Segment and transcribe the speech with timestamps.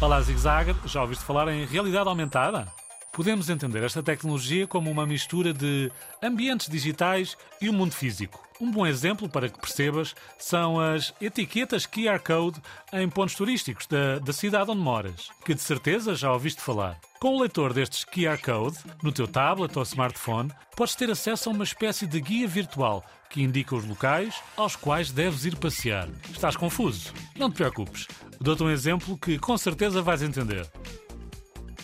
[0.00, 0.76] Olá, Zig Zag.
[0.86, 2.72] Já ouviste falar em realidade aumentada?
[3.12, 5.90] Podemos entender esta tecnologia como uma mistura de
[6.22, 8.46] ambientes digitais e o mundo físico.
[8.60, 12.62] Um bom exemplo para que percebas são as etiquetas QR Code
[12.92, 16.96] em pontos turísticos da, da cidade onde moras, que de certeza já ouviste falar.
[17.18, 21.52] Com o leitor destes QR Code, no teu tablet ou smartphone, podes ter acesso a
[21.52, 26.08] uma espécie de guia virtual que indica os locais aos quais deves ir passear.
[26.30, 27.12] Estás confuso?
[27.38, 28.08] Não te preocupes.
[28.40, 30.66] Dou-te um exemplo que com certeza vais entender.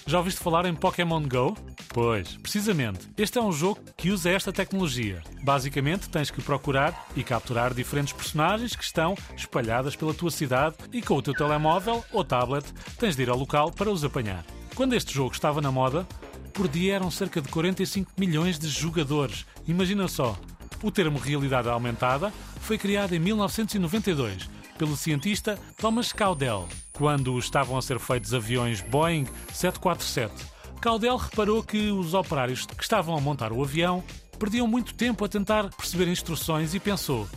[0.05, 1.57] Já ouviste falar em Pokémon Go?
[1.91, 3.09] Pois, precisamente.
[3.17, 5.23] Este é um jogo que usa esta tecnologia.
[5.45, 11.01] Basicamente, tens que procurar e capturar diferentes personagens que estão espalhadas pela tua cidade e
[11.01, 12.67] com o teu telemóvel ou tablet
[12.99, 14.45] tens de ir ao local para os apanhar.
[14.75, 16.05] Quando este jogo estava na moda,
[16.53, 19.47] por dia eram cerca de 45 milhões de jogadores.
[19.69, 20.37] Imagina só.
[20.83, 27.83] O termo realidade aumentada foi criado em 1992 pelo cientista Thomas Caudell, quando estavam a
[27.83, 30.33] ser feitos aviões Boeing 747.
[30.81, 34.05] Caudell reparou que os operários que estavam a montar o avião
[34.39, 37.29] perdiam muito tempo a tentar perceber instruções e pensou: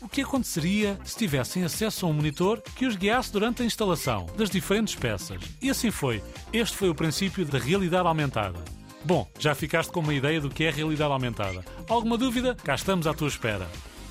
[0.00, 4.26] o que aconteceria se tivessem acesso a um monitor que os guiasse durante a instalação
[4.36, 5.42] das diferentes peças?
[5.62, 6.22] E assim foi.
[6.52, 8.58] Este foi o princípio da realidade aumentada.
[9.04, 11.64] Bom, já ficaste com uma ideia do que é realidade aumentada.
[11.88, 12.54] Alguma dúvida?
[12.54, 13.66] Cá estamos à tua espera.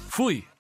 [0.10, 0.53] Fui!